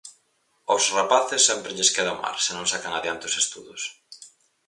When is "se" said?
2.45-2.51